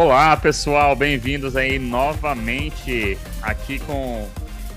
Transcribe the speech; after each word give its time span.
Olá, 0.00 0.36
pessoal, 0.36 0.94
bem-vindos 0.94 1.56
aí 1.56 1.76
novamente 1.76 3.18
aqui 3.42 3.80
com 3.80 4.28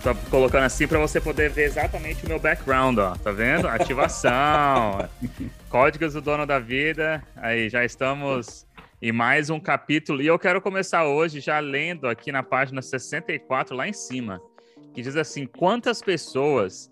tô 0.01 0.15
colocando 0.31 0.63
assim 0.63 0.87
para 0.87 0.97
você 0.97 1.21
poder 1.21 1.47
ver 1.51 1.65
exatamente 1.65 2.25
o 2.25 2.27
meu 2.27 2.39
background, 2.39 2.97
ó. 2.97 3.15
Tá 3.17 3.31
vendo? 3.31 3.67
Ativação. 3.67 5.07
Códigos 5.69 6.15
do 6.15 6.21
dono 6.21 6.47
da 6.47 6.57
vida. 6.57 7.23
Aí 7.35 7.69
já 7.69 7.85
estamos 7.85 8.65
em 8.99 9.11
mais 9.11 9.51
um 9.51 9.59
capítulo 9.59 10.23
e 10.23 10.25
eu 10.25 10.39
quero 10.39 10.59
começar 10.59 11.05
hoje 11.05 11.39
já 11.39 11.59
lendo 11.59 12.07
aqui 12.07 12.31
na 12.31 12.41
página 12.41 12.81
64 12.81 13.75
lá 13.75 13.87
em 13.87 13.93
cima, 13.93 14.41
que 14.91 15.03
diz 15.03 15.15
assim: 15.15 15.45
quantas 15.45 16.01
pessoas 16.01 16.91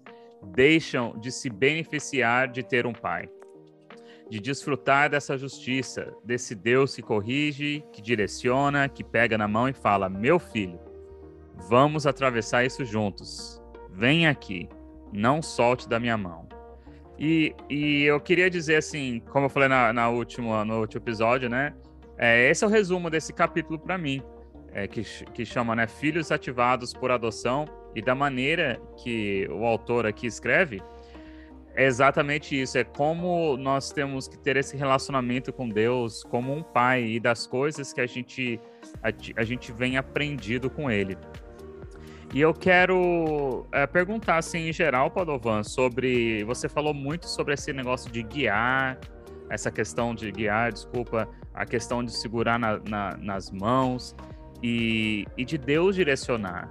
deixam 0.54 1.18
de 1.20 1.32
se 1.32 1.50
beneficiar 1.50 2.48
de 2.48 2.62
ter 2.62 2.86
um 2.86 2.94
pai? 2.94 3.28
De 4.30 4.40
desfrutar 4.40 5.10
dessa 5.10 5.38
justiça, 5.38 6.14
desse 6.24 6.54
Deus 6.54 6.96
que 6.96 7.02
corrige, 7.02 7.84
que 7.92 8.02
direciona, 8.02 8.88
que 8.88 9.04
pega 9.04 9.38
na 9.38 9.48
mão 9.48 9.68
e 9.68 9.74
fala: 9.74 10.08
Meu 10.08 10.38
filho, 10.38 10.80
vamos 11.68 12.06
atravessar 12.06 12.64
isso 12.64 12.86
juntos. 12.86 13.62
Vem 13.92 14.28
aqui, 14.28 14.70
não 15.12 15.42
solte 15.42 15.90
da 15.90 16.00
minha 16.00 16.18
mão. 16.18 16.48
E, 17.18 17.54
e 17.70 18.04
eu 18.04 18.20
queria 18.22 18.50
dizer 18.50 18.78
assim, 18.78 19.22
como 19.30 19.48
eu 19.48 19.50
falei 19.50 19.68
na, 19.68 19.92
na 19.92 20.10
última, 20.10 20.64
no 20.64 20.80
último 20.80 21.02
episódio, 21.02 21.50
né? 21.50 21.74
É, 22.18 22.50
esse 22.50 22.64
é 22.64 22.68
o 22.68 22.70
resumo 22.70 23.10
desse 23.10 23.34
capítulo 23.34 23.78
para 23.78 23.98
mim, 23.98 24.22
é, 24.72 24.88
que, 24.88 25.04
que 25.34 25.46
chama 25.46 25.76
né, 25.76 25.86
Filhos 25.86 26.32
Ativados 26.32 26.94
por 26.94 27.12
Adoção, 27.12 27.66
e 27.96 28.02
da 28.02 28.16
maneira 28.16 28.80
que 29.04 29.48
o 29.52 29.66
autor 29.66 30.06
aqui 30.06 30.28
escreve, 30.28 30.82
é 31.80 31.86
exatamente 31.86 32.60
isso. 32.60 32.78
É 32.78 32.84
como 32.84 33.56
nós 33.56 33.90
temos 33.90 34.28
que 34.28 34.38
ter 34.38 34.58
esse 34.58 34.76
relacionamento 34.76 35.54
com 35.54 35.70
Deus 35.70 36.24
como 36.26 36.54
um 36.54 36.62
pai 36.62 37.06
e 37.06 37.20
das 37.22 37.48
coisas 37.48 37.94
que 37.94 38.02
a 38.02 38.06
gente, 38.06 38.60
a, 39.02 39.40
a 39.40 39.44
gente 39.46 39.72
vem 39.72 39.96
aprendido 39.96 40.70
com 40.70 40.92
ele. 40.92 41.18
E 42.34 42.42
eu 42.42 42.54
quero 42.54 43.66
é, 43.72 43.88
perguntar, 43.88 44.40
assim, 44.40 44.68
em 44.68 44.74
geral, 44.74 45.10
Padovan, 45.10 45.64
sobre. 45.64 46.44
Você 46.44 46.68
falou 46.68 46.94
muito 46.94 47.28
sobre 47.30 47.54
esse 47.54 47.72
negócio 47.72 48.12
de 48.12 48.24
guiar, 48.24 49.00
essa 49.50 49.72
questão 49.72 50.14
de 50.14 50.30
guiar, 50.34 50.74
desculpa, 50.74 51.30
a 51.54 51.66
questão 51.66 52.04
de 52.04 52.12
segurar 52.12 52.60
na, 52.60 52.78
na, 52.80 53.18
nas 53.18 53.50
mãos 53.52 54.14
e, 54.62 55.26
e 55.38 55.46
de 55.46 55.58
Deus 55.58 55.96
direcionar, 55.96 56.68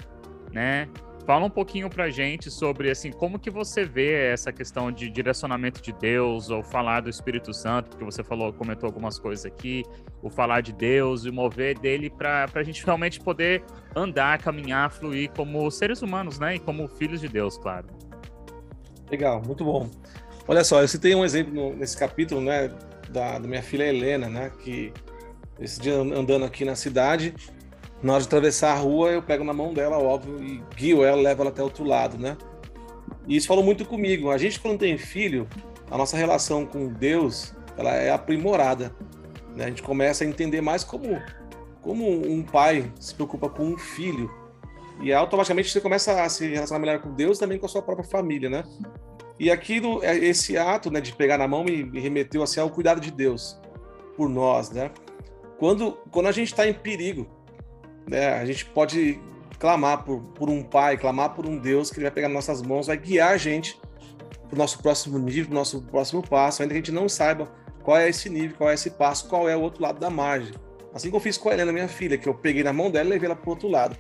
né? 0.53 0.87
Fala 1.29 1.45
um 1.45 1.51
pouquinho 1.51 1.91
pra 1.91 2.09
gente 2.09 2.51
sobre 2.51 2.91
assim, 2.91 3.13
como 3.13 3.39
que 3.39 3.51
você 3.51 3.85
vê 3.85 4.33
essa 4.33 4.51
questão 4.51 4.91
de 4.91 5.11
direcionamento 5.11 5.83
de 5.83 5.93
Deus 5.93 6.49
ou 6.49 6.63
falar 6.63 7.03
do 7.03 7.11
Espírito 7.11 7.53
Santo, 7.53 7.91
porque 7.91 8.03
você 8.03 8.25
falou, 8.25 8.51
comentou 8.51 8.87
algumas 8.87 9.19
coisas 9.19 9.45
aqui, 9.45 9.85
o 10.23 10.31
falar 10.31 10.63
de 10.63 10.73
Deus 10.73 11.27
e 11.27 11.31
mover 11.31 11.79
dele 11.79 12.09
para 12.09 12.47
a 12.55 12.63
gente 12.63 12.83
realmente 12.83 13.21
poder 13.21 13.63
andar, 13.95 14.39
caminhar, 14.39 14.91
fluir 14.91 15.31
como 15.37 15.71
seres 15.71 16.01
humanos, 16.01 16.39
né? 16.39 16.55
E 16.55 16.59
como 16.59 16.89
filhos 16.89 17.21
de 17.21 17.29
Deus, 17.29 17.59
claro. 17.59 17.89
Legal, 19.11 19.43
muito 19.47 19.63
bom. 19.67 19.87
Olha 20.47 20.65
só, 20.65 20.81
eu 20.81 20.89
citei 20.89 21.15
um 21.15 21.27
exemplo 21.27 21.77
nesse 21.77 21.95
capítulo, 21.95 22.41
né, 22.41 22.73
da, 23.11 23.39
da 23.39 23.47
minha 23.47 23.63
filha 23.63 23.85
Helena, 23.85 24.31
né, 24.31 24.51
que 24.65 24.95
esse 25.61 25.79
dia 25.79 25.95
andando 25.95 26.47
aqui 26.47 26.65
na 26.65 26.75
cidade, 26.75 27.35
na 28.03 28.13
hora 28.13 28.23
de 28.23 28.29
atravessar 28.29 28.73
a 28.73 28.77
rua, 28.77 29.11
eu 29.11 29.23
pego 29.23 29.45
na 29.45 29.53
mão 29.53 29.75
dela, 29.75 29.99
óbvio, 29.99 30.43
e 30.43 30.63
guio 30.77 31.05
ela, 31.05 31.21
levo 31.21 31.43
ela 31.43 31.51
até 31.51 31.63
outro 31.63 31.85
lado, 31.85 32.17
né? 32.17 32.37
E 33.27 33.37
isso 33.37 33.47
falou 33.47 33.65
muito 33.65 33.85
comigo. 33.85 34.31
A 34.31 34.39
gente, 34.39 34.61
quando 34.61 34.79
tem 34.79 34.97
filho, 34.97 35.49
a 35.91 35.99
nossa 35.99 36.17
relação 36.17 36.65
com 36.65 36.89
Deus, 36.89 37.55
ela 37.77 37.95
é 37.95 38.11
aprimorada. 38.11 38.95
Né? 39.55 39.65
A 39.65 39.69
gente 39.69 39.83
começa 39.83 40.25
a 40.25 40.27
entender 40.27 40.61
mais 40.61 40.85
como, 40.85 41.21
como 41.83 42.09
um 42.09 42.43
pai 42.43 42.91
se 42.99 43.15
preocupa 43.15 43.49
com 43.49 43.65
um 43.65 43.79
filho. 43.79 44.31
E 45.03 45.13
automaticamente 45.13 45.71
você 45.71 45.81
começa 45.81 46.23
a 46.23 46.29
se 46.29 46.47
relacionar 46.47 46.81
melhor 46.81 47.01
com 47.01 47.13
Deus 47.13 47.39
também 47.39 47.59
com 47.59 47.67
a 47.67 47.69
sua 47.69 47.83
própria 47.83 48.09
família, 48.09 48.49
né? 48.49 48.65
E 49.39 49.51
aquilo, 49.51 50.03
é, 50.03 50.17
esse 50.17 50.57
ato 50.57 50.91
né, 50.91 51.01
de 51.01 51.13
pegar 51.13 51.39
na 51.39 51.47
mão 51.47 51.63
me, 51.63 51.85
me 51.85 52.01
remeteu 52.01 52.43
assim, 52.43 52.61
ao 52.61 52.71
cuidado 52.71 53.01
de 53.01 53.11
Deus 53.11 53.61
por 54.17 54.29
nós, 54.29 54.71
né? 54.71 54.91
Quando, 55.59 55.93
quando 56.11 56.27
a 56.27 56.33
gente 56.33 56.49
está 56.49 56.67
em 56.67 56.75
perigo, 56.75 57.29
né? 58.09 58.35
A 58.35 58.45
gente 58.45 58.65
pode 58.65 59.21
clamar 59.59 60.05
por, 60.05 60.21
por 60.35 60.49
um 60.49 60.63
pai, 60.63 60.97
clamar 60.97 61.35
por 61.35 61.47
um 61.47 61.59
Deus 61.59 61.91
que 61.91 61.99
ele 61.99 62.05
vai 62.05 62.13
pegar 62.13 62.29
nossas 62.29 62.63
mãos, 62.63 62.87
vai 62.87 62.97
guiar 62.97 63.33
a 63.33 63.37
gente 63.37 63.79
para 64.49 64.55
o 64.55 64.59
nosso 64.59 64.79
próximo 64.81 65.19
nível, 65.19 65.47
para 65.47 65.53
o 65.53 65.59
nosso 65.59 65.83
próximo 65.83 66.23
passo, 66.23 66.63
ainda 66.63 66.73
que 66.73 66.79
a 66.79 66.81
gente 66.81 66.93
não 66.93 67.09
saiba 67.09 67.51
qual 67.83 67.97
é 67.97 68.09
esse 68.09 68.31
nível, 68.31 68.57
qual 68.57 68.71
é 68.71 68.75
esse 68.75 68.91
passo, 68.91 69.29
qual 69.29 69.49
é 69.49 69.57
o 69.57 69.61
outro 69.61 69.83
lado 69.83 69.99
da 69.99 70.09
margem. 70.09 70.55
Assim 70.95 71.09
como 71.09 71.19
eu 71.19 71.23
fiz 71.23 71.37
com 71.37 71.49
a 71.49 71.53
Helena, 71.53 71.73
minha 71.73 71.89
filha, 71.89 72.17
que 72.17 72.29
eu 72.29 72.35
peguei 72.35 72.63
na 72.63 72.73
mão 72.73 72.91
dela 72.91 73.07
e 73.07 73.11
levei 73.11 73.27
ela 73.27 73.37
para 73.37 73.49
o 73.49 73.51
outro 73.51 73.69
lado. 73.69 73.97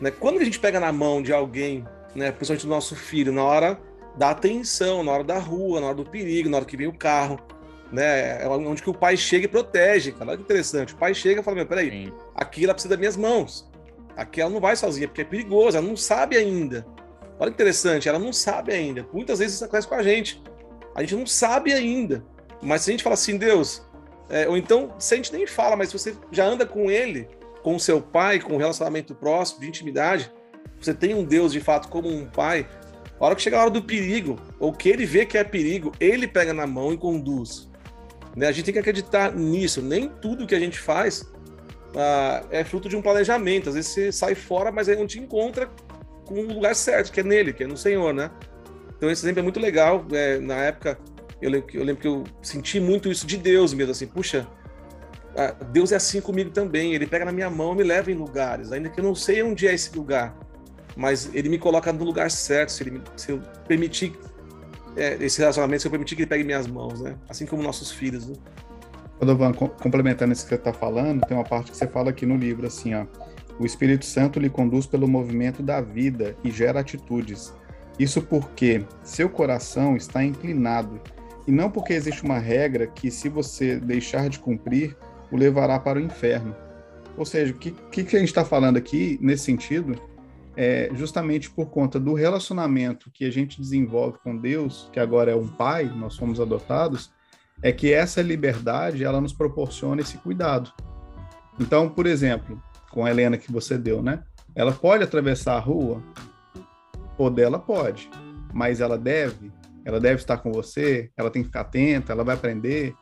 Né? 0.00 0.10
Quando 0.10 0.40
a 0.40 0.44
gente 0.44 0.58
pega 0.58 0.80
na 0.80 0.92
mão 0.92 1.22
de 1.22 1.32
alguém, 1.32 1.84
né, 2.14 2.32
principalmente 2.32 2.66
do 2.66 2.70
nosso 2.70 2.96
filho, 2.96 3.32
na 3.32 3.44
hora 3.44 3.80
da 4.16 4.30
atenção, 4.30 5.02
na 5.02 5.12
hora 5.12 5.24
da 5.24 5.38
rua, 5.38 5.80
na 5.80 5.86
hora 5.86 5.94
do 5.94 6.04
perigo, 6.04 6.48
na 6.48 6.58
hora 6.58 6.66
que 6.66 6.76
vem 6.76 6.86
o 6.86 6.92
carro, 6.92 7.38
né? 7.92 8.42
É 8.42 8.48
onde 8.48 8.82
que 8.82 8.90
o 8.90 8.94
pai 8.94 9.16
chega 9.16 9.44
e 9.44 9.48
protege, 9.48 10.12
cara. 10.12 10.30
Olha 10.30 10.38
que 10.38 10.44
interessante. 10.44 10.94
O 10.94 10.96
pai 10.96 11.14
chega 11.14 11.40
e 11.40 11.44
fala: 11.44 11.56
Meu, 11.56 11.66
peraí, 11.66 11.90
Sim. 11.90 12.12
aqui 12.34 12.64
ela 12.64 12.72
precisa 12.72 12.90
das 12.90 12.98
minhas 12.98 13.16
mãos. 13.16 13.70
Aqui 14.16 14.40
ela 14.40 14.50
não 14.50 14.60
vai 14.60 14.74
sozinha, 14.76 15.06
porque 15.06 15.22
é 15.22 15.24
perigoso, 15.24 15.76
ela 15.76 15.86
não 15.86 15.96
sabe 15.96 16.36
ainda. 16.36 16.86
Olha 17.38 17.50
que 17.50 17.54
interessante, 17.54 18.08
ela 18.08 18.18
não 18.18 18.32
sabe 18.32 18.72
ainda. 18.72 19.06
Muitas 19.12 19.38
vezes 19.38 19.54
isso 19.54 19.64
acontece 19.64 19.88
com 19.88 19.94
a 19.94 20.02
gente. 20.02 20.42
A 20.94 21.00
gente 21.00 21.16
não 21.16 21.26
sabe 21.26 21.72
ainda. 21.72 22.24
Mas 22.62 22.82
se 22.82 22.90
a 22.90 22.92
gente 22.92 23.02
fala 23.02 23.14
assim, 23.14 23.36
Deus, 23.36 23.82
é, 24.28 24.48
ou 24.48 24.56
então, 24.56 24.94
se 24.98 25.14
a 25.14 25.16
gente 25.16 25.32
nem 25.32 25.46
fala, 25.46 25.76
mas 25.76 25.88
se 25.88 25.98
você 25.98 26.14
já 26.30 26.44
anda 26.44 26.64
com 26.64 26.90
ele, 26.90 27.28
com 27.62 27.74
o 27.74 27.80
seu 27.80 28.00
pai, 28.00 28.38
com 28.38 28.54
um 28.54 28.58
relacionamento 28.58 29.14
próximo, 29.14 29.60
de 29.60 29.68
intimidade, 29.68 30.30
você 30.80 30.94
tem 30.94 31.14
um 31.14 31.24
Deus 31.24 31.52
de 31.52 31.60
fato 31.60 31.88
como 31.88 32.08
um 32.08 32.26
pai, 32.26 32.66
a 33.18 33.24
hora 33.24 33.34
que 33.34 33.42
chega 33.42 33.56
a 33.56 33.62
hora 33.62 33.70
do 33.70 33.82
perigo, 33.82 34.38
ou 34.58 34.72
que 34.72 34.88
ele 34.88 35.06
vê 35.06 35.24
que 35.24 35.38
é 35.38 35.44
perigo, 35.44 35.92
ele 35.98 36.26
pega 36.26 36.52
na 36.52 36.66
mão 36.66 36.92
e 36.92 36.98
conduz. 36.98 37.70
Né? 38.36 38.46
A 38.46 38.52
gente 38.52 38.64
tem 38.64 38.74
que 38.74 38.80
acreditar 38.80 39.34
nisso. 39.34 39.82
Nem 39.82 40.08
tudo 40.08 40.46
que 40.46 40.54
a 40.54 40.60
gente 40.60 40.78
faz 40.78 41.30
ah, 41.94 42.44
é 42.50 42.64
fruto 42.64 42.88
de 42.88 42.96
um 42.96 43.02
planejamento. 43.02 43.68
Às 43.68 43.74
vezes 43.74 43.90
você 43.90 44.12
sai 44.12 44.34
fora, 44.34 44.72
mas 44.72 44.88
aí 44.88 44.96
não 44.96 45.06
te 45.06 45.18
encontra 45.18 45.68
com 46.24 46.34
o 46.34 46.54
lugar 46.54 46.74
certo, 46.74 47.12
que 47.12 47.20
é 47.20 47.22
nele, 47.22 47.52
que 47.52 47.64
é 47.64 47.66
no 47.66 47.76
Senhor, 47.76 48.12
né? 48.14 48.30
Então 48.96 49.10
esse 49.10 49.24
exemplo 49.24 49.40
é 49.40 49.42
muito 49.42 49.60
legal. 49.60 50.04
É, 50.12 50.38
na 50.38 50.56
época, 50.56 50.98
eu 51.40 51.50
lembro, 51.50 51.76
eu 51.76 51.84
lembro, 51.84 52.00
que 52.00 52.08
eu 52.08 52.24
senti 52.40 52.80
muito 52.80 53.10
isso 53.10 53.26
de 53.26 53.36
Deus 53.36 53.74
mesmo, 53.74 53.92
assim, 53.92 54.06
puxa, 54.06 54.46
ah, 55.36 55.54
Deus 55.70 55.92
é 55.92 55.96
assim 55.96 56.20
comigo 56.20 56.50
também. 56.50 56.94
Ele 56.94 57.06
pega 57.06 57.24
na 57.24 57.32
minha 57.32 57.50
mão 57.50 57.72
e 57.72 57.76
me 57.76 57.82
leva 57.82 58.10
em 58.10 58.14
lugares, 58.14 58.72
ainda 58.72 58.88
que 58.88 59.00
eu 59.00 59.04
não 59.04 59.14
sei 59.14 59.42
onde 59.42 59.66
é 59.66 59.74
esse 59.74 59.94
lugar, 59.96 60.36
mas 60.96 61.30
ele 61.34 61.48
me 61.48 61.58
coloca 61.58 61.92
no 61.92 62.04
lugar 62.04 62.30
certo, 62.30 62.70
se, 62.70 62.82
ele, 62.84 63.02
se 63.16 63.32
eu 63.32 63.42
permitir 63.66 64.16
é, 64.96 65.16
esse 65.20 65.38
relacionamento 65.38 65.82
se 65.82 65.88
eu 65.88 65.90
permitir 65.90 66.16
que 66.16 66.22
ele 66.22 66.28
pegue 66.28 66.44
minhas 66.44 66.66
mãos, 66.66 67.00
né? 67.00 67.16
Assim 67.28 67.46
como 67.46 67.62
nossos 67.62 67.90
filhos, 67.90 68.26
né? 68.26 68.34
Complementando 69.80 70.32
isso 70.32 70.42
que 70.42 70.48
você 70.48 70.56
está 70.56 70.72
falando, 70.72 71.24
tem 71.26 71.36
uma 71.36 71.44
parte 71.44 71.70
que 71.70 71.76
você 71.76 71.86
fala 71.86 72.10
aqui 72.10 72.26
no 72.26 72.36
livro, 72.36 72.66
assim, 72.66 72.94
ó. 72.94 73.06
O 73.58 73.64
Espírito 73.64 74.04
Santo 74.04 74.40
lhe 74.40 74.50
conduz 74.50 74.86
pelo 74.86 75.06
movimento 75.06 75.62
da 75.62 75.80
vida 75.80 76.36
e 76.42 76.50
gera 76.50 76.80
atitudes. 76.80 77.54
Isso 77.98 78.20
porque 78.22 78.84
seu 79.04 79.28
coração 79.28 79.96
está 79.96 80.24
inclinado, 80.24 81.00
e 81.46 81.52
não 81.52 81.70
porque 81.70 81.92
existe 81.92 82.22
uma 82.22 82.38
regra 82.38 82.86
que, 82.86 83.10
se 83.10 83.28
você 83.28 83.78
deixar 83.78 84.28
de 84.28 84.38
cumprir, 84.38 84.96
o 85.30 85.36
levará 85.36 85.78
para 85.78 85.98
o 85.98 86.02
inferno. 86.02 86.54
Ou 87.16 87.24
seja, 87.24 87.52
o 87.52 87.56
que, 87.56 87.72
que 88.04 88.16
a 88.16 88.18
gente 88.18 88.28
está 88.28 88.44
falando 88.44 88.76
aqui, 88.76 89.18
nesse 89.20 89.44
sentido, 89.44 89.96
é, 90.56 90.90
justamente 90.94 91.50
por 91.50 91.66
conta 91.70 91.98
do 91.98 92.14
relacionamento 92.14 93.10
que 93.10 93.24
a 93.24 93.30
gente 93.30 93.60
desenvolve 93.60 94.18
com 94.18 94.36
Deus, 94.36 94.88
que 94.92 95.00
agora 95.00 95.30
é 95.30 95.34
um 95.34 95.48
pai, 95.48 95.84
nós 95.84 96.14
somos 96.14 96.40
adotados, 96.40 97.10
é 97.62 97.72
que 97.72 97.92
essa 97.92 98.20
liberdade 98.20 99.04
ela 99.04 99.20
nos 99.20 99.32
proporciona 99.32 100.00
esse 100.00 100.18
cuidado. 100.18 100.72
Então, 101.60 101.88
por 101.88 102.06
exemplo, 102.06 102.60
com 102.90 103.04
a 103.04 103.10
Helena 103.10 103.38
que 103.38 103.50
você 103.52 103.78
deu, 103.78 104.02
né? 104.02 104.22
Ela 104.54 104.72
pode 104.72 105.04
atravessar 105.04 105.54
a 105.54 105.60
rua? 105.60 106.02
Poder, 107.16 107.42
ela 107.42 107.58
pode, 107.58 108.10
mas 108.52 108.80
ela 108.80 108.98
deve, 108.98 109.50
ela 109.84 110.00
deve 110.00 110.16
estar 110.16 110.38
com 110.38 110.52
você, 110.52 111.10
ela 111.16 111.30
tem 111.30 111.42
que 111.42 111.48
ficar 111.48 111.62
atenta, 111.62 112.12
ela 112.12 112.24
vai 112.24 112.34
aprender. 112.34 112.94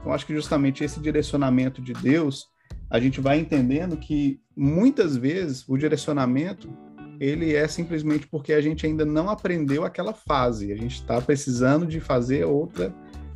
Então, 0.00 0.12
acho 0.12 0.26
que 0.26 0.34
justamente 0.34 0.82
esse 0.82 1.00
direcionamento 1.00 1.82
de 1.82 1.92
Deus, 1.92 2.46
a 2.90 2.98
gente 2.98 3.20
vai 3.20 3.38
entendendo 3.38 3.96
que 3.96 4.40
muitas 4.56 5.16
vezes 5.16 5.68
o 5.68 5.76
direcionamento 5.76 6.85
ele 7.20 7.54
é 7.54 7.66
simplesmente 7.68 8.26
porque 8.26 8.52
a 8.52 8.60
gente 8.60 8.86
ainda 8.86 9.04
não 9.04 9.28
aprendeu 9.28 9.84
aquela 9.84 10.12
fase. 10.12 10.72
A 10.72 10.76
gente 10.76 10.96
está 10.96 11.20
precisando 11.20 11.86
de 11.86 12.00
fazer 12.00 12.44
outra, 12.44 12.94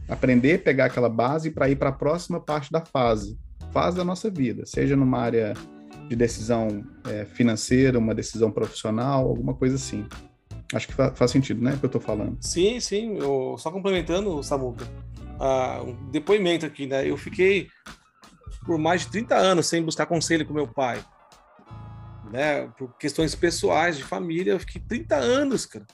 aprender, 0.08 0.62
pegar 0.62 0.86
aquela 0.86 1.08
base 1.08 1.50
para 1.50 1.68
ir 1.68 1.76
para 1.76 1.90
a 1.90 1.92
próxima 1.92 2.40
parte 2.40 2.70
da 2.70 2.84
fase, 2.84 3.38
fase 3.72 3.96
da 3.96 4.04
nossa 4.04 4.30
vida, 4.30 4.66
seja 4.66 4.96
numa 4.96 5.18
área 5.18 5.54
de 6.08 6.16
decisão 6.16 6.84
é, 7.08 7.24
financeira, 7.24 7.98
uma 7.98 8.14
decisão 8.14 8.50
profissional, 8.50 9.28
alguma 9.28 9.54
coisa 9.54 9.76
assim. 9.76 10.04
Acho 10.72 10.88
que 10.88 10.94
fa 10.94 11.12
faz 11.14 11.30
sentido, 11.30 11.62
né, 11.62 11.76
que 11.78 11.84
eu 11.84 11.88
estou 11.88 12.00
falando. 12.00 12.36
Sim, 12.40 12.80
sim. 12.80 13.16
Eu, 13.18 13.56
só 13.58 13.70
complementando, 13.70 14.42
Samuca, 14.42 14.84
uh, 15.38 15.84
um 15.84 16.10
depoimento 16.10 16.66
aqui, 16.66 16.86
né? 16.86 17.08
Eu 17.08 17.16
fiquei 17.16 17.68
por 18.64 18.78
mais 18.78 19.02
de 19.02 19.08
30 19.08 19.36
anos 19.36 19.66
sem 19.66 19.82
buscar 19.82 20.06
conselho 20.06 20.46
com 20.46 20.52
meu 20.52 20.66
pai. 20.66 21.02
Né? 22.30 22.68
Por 22.78 22.96
questões 22.96 23.34
pessoais, 23.34 23.96
de 23.96 24.04
família, 24.04 24.52
eu 24.52 24.60
fiquei 24.60 24.80
30 24.80 25.16
anos, 25.16 25.66
cara. 25.66 25.86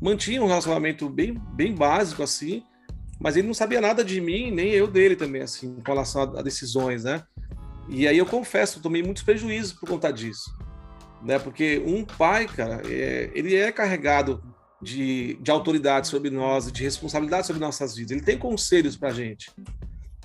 Mantinha 0.00 0.42
um 0.42 0.46
relacionamento 0.46 1.08
bem, 1.08 1.34
bem 1.54 1.74
básico, 1.74 2.22
assim, 2.22 2.62
mas 3.20 3.36
ele 3.36 3.46
não 3.46 3.54
sabia 3.54 3.80
nada 3.80 4.04
de 4.04 4.20
mim, 4.20 4.50
nem 4.50 4.70
eu 4.70 4.86
dele 4.86 5.16
também, 5.16 5.42
assim, 5.42 5.74
com 5.76 5.92
relação 5.92 6.22
a, 6.22 6.40
a 6.40 6.42
decisões, 6.42 7.04
né? 7.04 7.22
E 7.88 8.08
aí 8.08 8.18
eu 8.18 8.26
confesso, 8.26 8.80
tomei 8.80 9.02
muitos 9.02 9.22
prejuízos 9.22 9.72
por 9.72 9.88
conta 9.88 10.12
disso, 10.12 10.56
né? 11.22 11.38
Porque 11.38 11.82
um 11.86 12.04
pai, 12.04 12.46
cara, 12.46 12.82
é, 12.86 13.30
ele 13.34 13.54
é 13.54 13.70
carregado 13.70 14.42
de, 14.80 15.38
de 15.40 15.50
autoridade 15.50 16.08
sobre 16.08 16.30
nós, 16.30 16.70
de 16.70 16.82
responsabilidade 16.82 17.46
sobre 17.46 17.60
nossas 17.60 17.94
vidas. 17.94 18.12
Ele 18.12 18.20
tem 18.20 18.38
conselhos 18.38 18.96
pra 18.96 19.10
gente, 19.10 19.50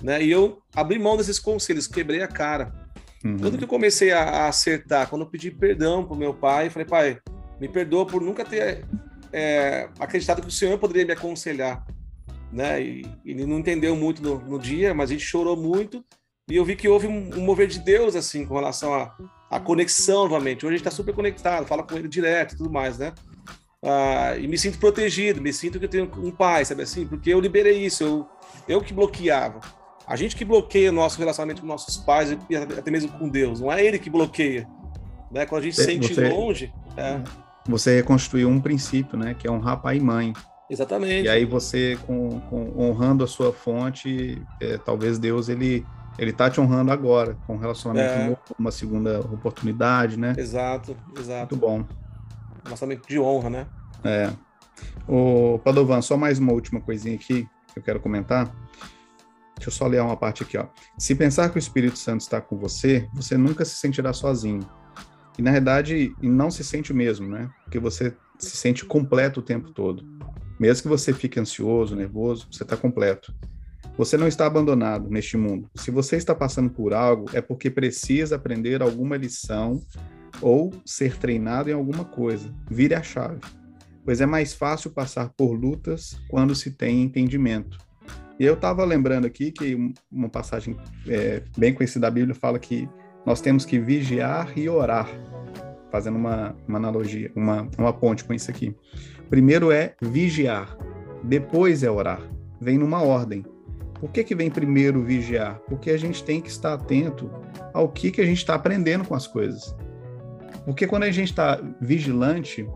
né? 0.02 0.22
E 0.22 0.30
eu 0.30 0.62
abri 0.74 0.98
mão 0.98 1.16
desses 1.16 1.38
conselhos, 1.38 1.86
quebrei 1.86 2.22
a 2.22 2.28
cara. 2.28 2.89
Uhum. 3.24 3.38
Quando 3.38 3.58
que 3.58 3.64
eu 3.64 3.68
comecei 3.68 4.12
a, 4.12 4.48
acertar, 4.48 5.08
quando 5.08 5.22
eu 5.22 5.28
pedi 5.28 5.50
perdão 5.50 6.04
pro 6.04 6.16
meu 6.16 6.32
pai, 6.32 6.70
falei, 6.70 6.86
pai, 6.86 7.18
me 7.60 7.68
perdoa 7.68 8.06
por 8.06 8.22
nunca 8.22 8.44
ter 8.44 8.84
é, 9.32 9.88
acreditado 9.98 10.40
que 10.40 10.48
o 10.48 10.52
Senhor 10.52 10.78
poderia 10.78 11.04
me 11.04 11.12
aconselhar, 11.12 11.84
né? 12.50 12.82
E, 12.82 13.06
ele 13.24 13.44
não 13.44 13.58
entendeu 13.58 13.94
muito 13.94 14.22
no, 14.22 14.38
no, 14.38 14.58
dia, 14.58 14.94
mas 14.94 15.10
a 15.10 15.12
gente 15.12 15.24
chorou 15.24 15.56
muito 15.56 16.04
e 16.48 16.56
eu 16.56 16.64
vi 16.64 16.74
que 16.74 16.88
houve 16.88 17.06
um, 17.06 17.30
um 17.36 17.44
mover 17.44 17.68
de 17.68 17.78
Deus 17.78 18.16
assim 18.16 18.46
com 18.46 18.54
relação 18.54 18.94
à 18.94 19.14
a, 19.50 19.56
a, 19.56 19.60
conexão 19.60 20.24
novamente. 20.24 20.64
Hoje 20.64 20.74
a 20.74 20.78
gente 20.78 20.86
está 20.86 20.90
super 20.90 21.14
conectado, 21.14 21.66
fala 21.66 21.82
com 21.82 21.94
ele 21.96 22.08
direto, 22.08 22.54
e 22.54 22.56
tudo 22.56 22.70
mais, 22.70 22.98
né? 22.98 23.12
Ah, 23.82 24.36
e 24.38 24.46
me 24.46 24.58
sinto 24.58 24.78
protegido, 24.78 25.40
me 25.40 25.52
sinto 25.52 25.78
que 25.78 25.84
eu 25.84 25.88
tenho 25.88 26.10
um 26.16 26.30
pai, 26.30 26.64
sabe 26.64 26.82
assim? 26.82 27.06
Porque 27.06 27.32
eu 27.32 27.40
liberei 27.40 27.84
isso, 27.84 28.04
eu, 28.04 28.28
eu 28.66 28.80
que 28.80 28.92
bloqueava. 28.92 29.60
A 30.10 30.16
gente 30.16 30.34
que 30.34 30.44
bloqueia 30.44 30.90
o 30.90 30.92
nosso 30.92 31.20
relacionamento 31.20 31.60
com 31.60 31.68
nossos 31.68 31.96
pais 31.96 32.36
e 32.50 32.56
até 32.56 32.90
mesmo 32.90 33.12
com 33.12 33.28
Deus, 33.28 33.60
não 33.60 33.72
é 33.72 33.84
ele 33.84 33.96
que 33.96 34.10
bloqueia. 34.10 34.66
Né? 35.30 35.46
Quando 35.46 35.62
a 35.62 35.64
gente 35.64 35.76
se 35.76 35.84
sente 35.84 36.12
você, 36.12 36.28
longe. 36.28 36.74
É... 36.96 37.20
Você 37.68 37.94
reconstruiu 37.94 38.48
um 38.48 38.60
princípio, 38.60 39.16
né? 39.16 39.34
Que 39.38 39.46
é 39.46 39.50
honrar 39.52 39.80
pai 39.80 39.98
e 39.98 40.00
mãe. 40.00 40.32
Exatamente. 40.68 41.26
E 41.26 41.28
aí 41.28 41.44
você, 41.44 41.96
com, 42.08 42.40
com 42.40 42.74
honrando 42.76 43.22
a 43.22 43.26
sua 43.28 43.52
fonte, 43.52 44.42
é, 44.60 44.76
talvez 44.78 45.16
Deus 45.16 45.48
ele 45.48 45.86
ele 46.18 46.32
tá 46.32 46.50
te 46.50 46.60
honrando 46.60 46.90
agora, 46.90 47.36
com 47.46 47.54
um 47.54 47.58
relacionamento 47.58 48.12
é. 48.12 48.24
novo, 48.24 48.40
uma 48.58 48.72
segunda 48.72 49.20
oportunidade, 49.20 50.18
né? 50.18 50.34
Exato, 50.36 50.96
exato. 51.16 51.54
Muito 51.54 51.56
bom. 51.56 51.78
Um 51.78 52.64
relacionamento 52.64 53.08
de 53.08 53.18
honra, 53.20 53.48
né? 53.48 53.66
É. 54.02 54.30
O 55.06 55.60
Padovan, 55.60 56.02
só 56.02 56.16
mais 56.16 56.40
uma 56.40 56.52
última 56.52 56.80
coisinha 56.80 57.14
aqui 57.14 57.48
que 57.72 57.78
eu 57.78 57.82
quero 57.82 58.00
comentar. 58.00 58.52
Deixa 59.60 59.68
eu 59.68 59.74
só 59.74 59.86
ler 59.86 60.00
uma 60.00 60.16
parte 60.16 60.42
aqui, 60.42 60.56
ó. 60.56 60.68
Se 60.96 61.14
pensar 61.14 61.50
que 61.50 61.56
o 61.56 61.58
Espírito 61.58 61.98
Santo 61.98 62.22
está 62.22 62.40
com 62.40 62.56
você, 62.56 63.06
você 63.12 63.36
nunca 63.36 63.62
se 63.62 63.74
sentirá 63.74 64.10
sozinho. 64.10 64.66
E 65.38 65.42
na 65.42 65.52
verdade, 65.52 66.14
não 66.22 66.50
se 66.50 66.64
sente 66.64 66.94
mesmo, 66.94 67.28
né? 67.28 67.50
Porque 67.62 67.78
você 67.78 68.16
se 68.38 68.56
sente 68.56 68.86
completo 68.86 69.40
o 69.40 69.42
tempo 69.42 69.70
todo. 69.70 70.02
Mesmo 70.58 70.84
que 70.84 70.88
você 70.88 71.12
fique 71.12 71.38
ansioso, 71.38 71.94
nervoso, 71.94 72.48
você 72.50 72.62
está 72.62 72.74
completo. 72.74 73.34
Você 73.98 74.16
não 74.16 74.26
está 74.26 74.46
abandonado 74.46 75.10
neste 75.10 75.36
mundo. 75.36 75.68
Se 75.74 75.90
você 75.90 76.16
está 76.16 76.34
passando 76.34 76.70
por 76.70 76.94
algo, 76.94 77.26
é 77.34 77.42
porque 77.42 77.68
precisa 77.68 78.36
aprender 78.36 78.80
alguma 78.80 79.18
lição 79.18 79.84
ou 80.40 80.72
ser 80.86 81.18
treinado 81.18 81.68
em 81.68 81.74
alguma 81.74 82.06
coisa. 82.06 82.50
Vire 82.70 82.94
a 82.94 83.02
chave. 83.02 83.40
Pois 84.06 84.22
é 84.22 84.26
mais 84.26 84.54
fácil 84.54 84.90
passar 84.90 85.28
por 85.36 85.52
lutas 85.52 86.18
quando 86.30 86.54
se 86.54 86.70
tem 86.70 87.02
entendimento. 87.02 87.89
E 88.40 88.44
eu 88.46 88.54
estava 88.54 88.82
lembrando 88.86 89.26
aqui 89.26 89.52
que 89.52 89.76
uma 90.10 90.30
passagem 90.30 90.74
é, 91.06 91.42
bem 91.58 91.74
conhecida 91.74 92.06
da 92.06 92.10
Bíblia 92.10 92.34
fala 92.34 92.58
que 92.58 92.88
nós 93.26 93.42
temos 93.42 93.66
que 93.66 93.78
vigiar 93.78 94.56
e 94.56 94.66
orar, 94.66 95.06
fazendo 95.92 96.16
uma, 96.16 96.56
uma 96.66 96.78
analogia, 96.78 97.30
uma, 97.36 97.68
uma 97.76 97.92
ponte 97.92 98.24
com 98.24 98.32
isso 98.32 98.50
aqui. 98.50 98.74
Primeiro 99.28 99.70
é 99.70 99.94
vigiar, 100.00 100.74
depois 101.22 101.82
é 101.82 101.90
orar. 101.90 102.22
Vem 102.58 102.78
numa 102.78 103.02
ordem. 103.02 103.44
Por 104.00 104.10
que, 104.10 104.24
que 104.24 104.34
vem 104.34 104.48
primeiro 104.48 105.04
vigiar? 105.04 105.60
Porque 105.68 105.90
a 105.90 105.98
gente 105.98 106.24
tem 106.24 106.40
que 106.40 106.48
estar 106.48 106.72
atento 106.72 107.30
ao 107.74 107.90
que, 107.90 108.10
que 108.10 108.22
a 108.22 108.24
gente 108.24 108.38
está 108.38 108.54
aprendendo 108.54 109.04
com 109.04 109.14
as 109.14 109.26
coisas. 109.26 109.76
Porque 110.64 110.86
quando 110.86 111.02
a 111.02 111.10
gente 111.10 111.28
está 111.28 111.60
vigilante, 111.78 112.66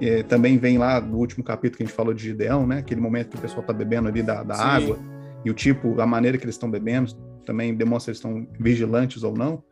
é, 0.00 0.24
também 0.24 0.58
vem 0.58 0.78
lá 0.78 1.00
no 1.00 1.16
último 1.16 1.44
capítulo 1.44 1.76
que 1.76 1.84
a 1.84 1.86
gente 1.86 1.94
falou 1.94 2.12
de 2.12 2.24
Gideão, 2.24 2.66
né? 2.66 2.78
Aquele 2.78 3.00
momento 3.00 3.30
que 3.30 3.36
o 3.36 3.40
pessoal 3.40 3.60
está 3.60 3.72
bebendo 3.72 4.08
ali 4.08 4.20
da, 4.20 4.42
da 4.42 4.56
água, 4.56 4.98
e 5.44 5.50
o 5.50 5.54
tipo, 5.54 6.00
a 6.00 6.06
maneira 6.06 6.38
que 6.38 6.44
eles 6.44 6.54
estão 6.54 6.70
bebendo, 6.70 7.14
também 7.44 7.74
demonstra 7.74 8.14
se 8.14 8.26
eles 8.26 8.42
estão 8.42 8.54
vigilantes 8.60 9.22
ou 9.22 9.34
não. 9.34 9.62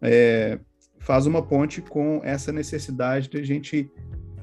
É, 0.00 0.58
faz 0.98 1.26
uma 1.26 1.42
ponte 1.42 1.80
com 1.80 2.20
essa 2.24 2.52
necessidade 2.52 3.28
de 3.28 3.38
a 3.38 3.44
gente 3.44 3.90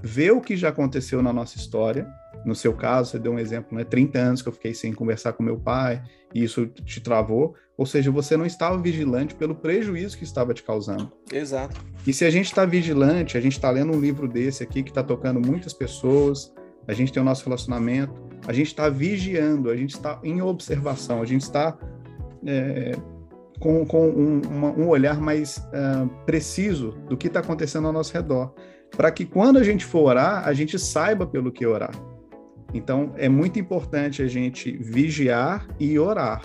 ver 0.01 0.31
o 0.31 0.41
que 0.41 0.55
já 0.55 0.69
aconteceu 0.69 1.21
na 1.21 1.33
nossa 1.33 1.57
história. 1.57 2.07
No 2.45 2.55
seu 2.55 2.73
caso, 2.73 3.11
você 3.11 3.19
deu 3.19 3.33
um 3.33 3.39
exemplo, 3.39 3.77
né? 3.77 3.83
30 3.83 4.17
anos 4.17 4.41
que 4.41 4.47
eu 4.47 4.53
fiquei 4.53 4.73
sem 4.73 4.93
conversar 4.93 5.33
com 5.33 5.43
meu 5.43 5.59
pai, 5.59 6.01
e 6.33 6.43
isso 6.43 6.65
te 6.67 7.01
travou. 7.01 7.53
Ou 7.77 7.85
seja, 7.85 8.11
você 8.11 8.37
não 8.37 8.45
estava 8.45 8.77
vigilante 8.77 9.35
pelo 9.35 9.55
prejuízo 9.55 10.17
que 10.17 10.23
estava 10.23 10.53
te 10.53 10.63
causando. 10.63 11.11
Exato. 11.31 11.79
E 12.05 12.13
se 12.13 12.25
a 12.25 12.29
gente 12.29 12.45
está 12.45 12.65
vigilante, 12.65 13.37
a 13.37 13.41
gente 13.41 13.53
está 13.53 13.69
lendo 13.69 13.93
um 13.93 13.99
livro 13.99 14.27
desse 14.27 14.63
aqui 14.63 14.83
que 14.83 14.89
está 14.89 15.03
tocando 15.03 15.45
muitas 15.45 15.73
pessoas, 15.73 16.53
a 16.87 16.93
gente 16.93 17.11
tem 17.11 17.21
o 17.21 17.25
nosso 17.25 17.43
relacionamento, 17.45 18.28
a 18.47 18.53
gente 18.53 18.67
está 18.67 18.89
vigiando, 18.89 19.69
a 19.69 19.75
gente 19.75 19.95
está 19.95 20.19
em 20.23 20.41
observação, 20.41 21.21
a 21.21 21.25
gente 21.25 21.41
está 21.41 21.77
é, 22.45 22.91
com, 23.59 23.85
com 23.85 24.09
um, 24.09 24.41
uma, 24.41 24.69
um, 24.71 24.87
olhar 24.87 25.19
mais 25.19 25.57
uh, 25.57 26.07
preciso 26.25 26.91
do 27.07 27.17
que 27.17 27.27
está 27.27 27.41
acontecendo 27.41 27.87
ao 27.87 27.93
nosso 27.93 28.13
redor 28.13 28.53
para 28.95 29.11
que 29.11 29.25
quando 29.25 29.57
a 29.57 29.63
gente 29.63 29.85
for 29.85 30.09
orar, 30.09 30.47
a 30.47 30.53
gente 30.53 30.77
saiba 30.77 31.25
pelo 31.25 31.51
que 31.51 31.65
orar. 31.65 31.91
Então, 32.73 33.13
é 33.17 33.27
muito 33.27 33.59
importante 33.59 34.21
a 34.21 34.27
gente 34.27 34.71
vigiar 34.71 35.67
e 35.79 35.97
orar, 35.97 36.41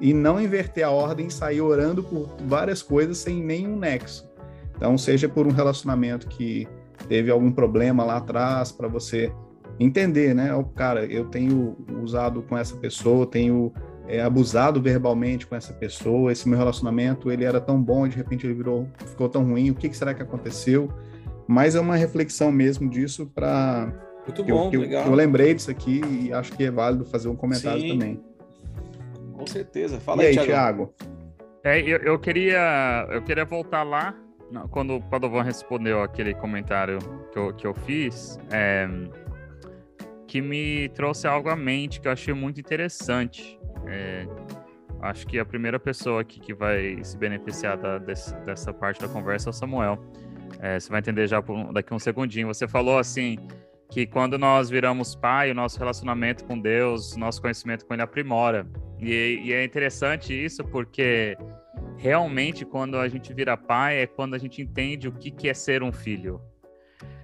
e 0.00 0.12
não 0.12 0.40
inverter 0.40 0.84
a 0.84 0.90
ordem 0.90 1.26
e 1.26 1.30
sair 1.30 1.60
orando 1.60 2.02
por 2.02 2.28
várias 2.46 2.82
coisas 2.82 3.18
sem 3.18 3.42
nenhum 3.42 3.78
nexo. 3.78 4.28
Então, 4.76 4.96
seja 4.96 5.28
por 5.28 5.46
um 5.46 5.50
relacionamento 5.50 6.28
que 6.28 6.66
teve 7.08 7.30
algum 7.30 7.50
problema 7.50 8.04
lá 8.04 8.18
atrás, 8.18 8.72
para 8.72 8.88
você 8.88 9.32
entender, 9.78 10.34
né? 10.34 10.54
O 10.54 10.64
cara, 10.64 11.04
eu 11.04 11.26
tenho 11.26 11.76
usado 12.02 12.42
com 12.42 12.56
essa 12.56 12.76
pessoa, 12.76 13.26
tenho 13.26 13.72
é, 14.08 14.22
abusado 14.22 14.80
verbalmente 14.80 15.46
com 15.46 15.54
essa 15.54 15.72
pessoa, 15.72 16.32
esse 16.32 16.48
meu 16.48 16.58
relacionamento 16.58 17.30
ele 17.30 17.44
era 17.44 17.60
tão 17.60 17.82
bom, 17.82 18.06
de 18.06 18.16
repente 18.16 18.46
ele 18.46 18.54
virou, 18.54 18.88
ficou 19.06 19.28
tão 19.28 19.44
ruim, 19.44 19.70
o 19.70 19.74
que, 19.74 19.88
que 19.88 19.96
será 19.96 20.14
que 20.14 20.22
aconteceu? 20.22 20.88
mas 21.46 21.74
é 21.74 21.80
uma 21.80 21.96
reflexão 21.96 22.50
mesmo 22.50 22.88
disso 22.90 23.30
para 23.34 23.92
muito 24.26 24.42
bom, 24.42 24.70
eu, 24.72 24.80
legal. 24.80 25.04
Eu, 25.04 25.10
eu 25.10 25.14
lembrei 25.14 25.54
disso 25.54 25.70
aqui 25.70 26.00
e 26.04 26.32
acho 26.32 26.52
que 26.52 26.64
é 26.64 26.70
válido 26.70 27.04
fazer 27.04 27.28
um 27.28 27.36
comentário 27.36 27.80
Sim, 27.80 27.90
também. 27.90 28.20
Com 29.32 29.46
certeza. 29.46 30.00
Fala 30.00 30.24
e 30.24 30.26
aí, 30.26 30.36
Thiago. 30.36 30.92
É, 31.62 31.80
eu, 31.80 31.98
eu, 31.98 32.18
queria 32.18 33.06
eu 33.10 33.22
queria 33.22 33.44
voltar 33.44 33.84
lá 33.84 34.14
quando 34.70 34.96
o 34.96 35.02
Padovan 35.02 35.42
respondeu 35.42 36.02
aquele 36.02 36.34
comentário 36.34 36.98
que 37.32 37.38
eu, 37.38 37.54
que 37.54 37.66
eu 37.66 37.74
fiz, 37.74 38.38
é, 38.50 38.88
que 40.26 40.40
me 40.40 40.88
trouxe 40.90 41.26
algo 41.26 41.48
à 41.48 41.56
mente 41.56 42.00
que 42.00 42.08
eu 42.08 42.12
achei 42.12 42.34
muito 42.34 42.60
interessante. 42.60 43.58
É, 43.86 44.26
acho 45.00 45.26
que 45.26 45.38
a 45.38 45.44
primeira 45.44 45.78
pessoa 45.78 46.20
aqui 46.20 46.40
que 46.40 46.52
vai 46.52 47.02
se 47.02 47.16
beneficiar 47.16 47.76
da, 47.76 47.98
desse, 47.98 48.34
dessa 48.40 48.72
parte 48.72 49.00
da 49.00 49.08
conversa 49.08 49.48
é 49.48 49.50
o 49.50 49.52
Samuel. 49.52 49.98
É, 50.60 50.78
você 50.78 50.90
vai 50.90 51.00
entender 51.00 51.26
já 51.26 51.42
daqui 51.72 51.92
a 51.92 51.96
um 51.96 51.98
segundinho. 51.98 52.48
Você 52.48 52.66
falou 52.66 52.98
assim 52.98 53.36
que 53.90 54.06
quando 54.06 54.38
nós 54.38 54.68
viramos 54.68 55.14
pai, 55.14 55.50
o 55.50 55.54
nosso 55.54 55.78
relacionamento 55.78 56.44
com 56.44 56.58
Deus, 56.58 57.16
nosso 57.16 57.40
conhecimento 57.40 57.86
com 57.86 57.94
Ele 57.94 58.02
aprimora. 58.02 58.66
E, 58.98 59.40
e 59.44 59.52
é 59.52 59.64
interessante 59.64 60.32
isso 60.32 60.64
porque 60.64 61.36
realmente 61.96 62.64
quando 62.64 62.98
a 62.98 63.08
gente 63.08 63.32
vira 63.32 63.56
pai 63.56 64.02
é 64.02 64.06
quando 64.06 64.34
a 64.34 64.38
gente 64.38 64.60
entende 64.60 65.08
o 65.08 65.12
que, 65.12 65.30
que 65.30 65.48
é 65.48 65.54
ser 65.54 65.82
um 65.82 65.92
filho. 65.92 66.40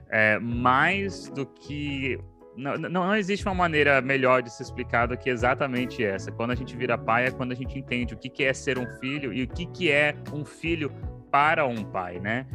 É, 0.08 0.38
mais 0.38 1.30
do 1.30 1.46
que 1.46 2.18
não, 2.56 2.76
não, 2.76 3.16
existe 3.16 3.46
uma 3.46 3.54
maneira 3.54 4.00
melhor 4.00 4.42
de 4.42 4.50
se 4.52 4.62
explicar 4.62 5.06
do 5.06 5.16
que 5.16 5.30
exatamente 5.30 6.04
essa. 6.04 6.30
Quando 6.30 6.50
a 6.50 6.54
gente 6.54 6.76
vira 6.76 6.98
pai 6.98 7.26
é 7.26 7.30
quando 7.30 7.52
a 7.52 7.54
gente 7.54 7.78
entende 7.78 8.14
o 8.14 8.16
que, 8.16 8.28
que 8.28 8.44
é 8.44 8.52
ser 8.52 8.78
um 8.78 8.86
filho 9.00 9.32
e 9.32 9.44
o 9.44 9.48
que, 9.48 9.66
que 9.66 9.90
é 9.90 10.14
um 10.32 10.44
filho 10.44 10.92
para 11.30 11.66
um 11.66 11.82
pai, 11.82 12.20
né? 12.20 12.46